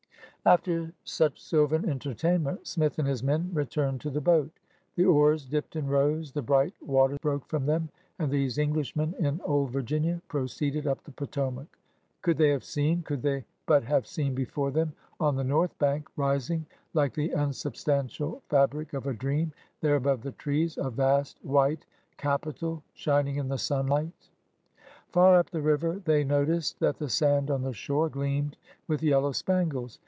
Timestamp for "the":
4.09-4.21, 4.95-5.05, 6.31-6.41, 11.03-11.11, 15.35-15.43, 17.13-17.29, 20.23-20.31, 23.47-23.59, 25.51-25.61, 26.97-27.09, 27.61-27.73